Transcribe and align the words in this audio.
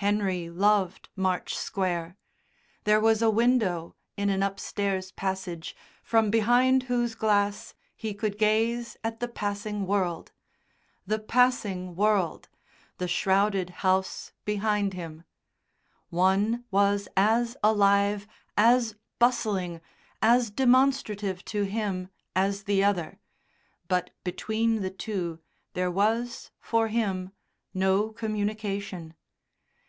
Henry 0.00 0.50
loved 0.50 1.08
March 1.16 1.56
Square. 1.56 2.18
There 2.84 3.00
was 3.00 3.22
a 3.22 3.30
window 3.30 3.96
in 4.14 4.28
an 4.28 4.42
upstairs 4.42 5.10
passage 5.10 5.74
from 6.02 6.30
behind 6.30 6.82
whose 6.82 7.14
glass 7.14 7.72
he 7.96 8.12
could 8.12 8.36
gaze 8.36 8.98
at 9.02 9.20
the 9.20 9.26
passing 9.26 9.86
world. 9.86 10.32
The 11.06 11.18
Passing 11.18 11.96
World!... 11.96 12.50
the 12.98 13.08
shrouded 13.08 13.70
house 13.80 14.32
behind 14.44 14.92
him. 14.92 15.24
One 16.10 16.66
was 16.70 17.08
as 17.16 17.56
alive, 17.62 18.26
as 18.54 18.96
bustling, 19.18 19.80
as 20.20 20.50
demonstrative 20.50 21.42
to 21.46 21.62
him 21.62 22.10
as 22.36 22.64
the 22.64 22.84
other, 22.84 23.18
but 23.88 24.10
between 24.24 24.82
the 24.82 24.90
two 24.90 25.40
there 25.72 25.90
was, 25.90 26.50
for 26.60 26.88
him, 26.88 27.32
no 27.72 28.10
communication. 28.10 29.14